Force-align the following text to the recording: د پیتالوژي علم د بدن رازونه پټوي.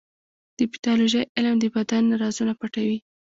د 0.57 0.59
پیتالوژي 0.71 1.21
علم 1.35 1.55
د 1.59 1.65
بدن 1.75 2.03
رازونه 2.21 2.53
پټوي. 2.59 2.97